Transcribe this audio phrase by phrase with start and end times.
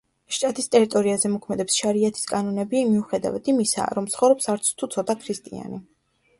[0.35, 5.83] შტატის ტერიტორიაზე მოქმედებს შარიათის კანონები, მიუხედავად იმისა, რომ ცხოვრობს არც თუ ცოტა ქრისტიანი.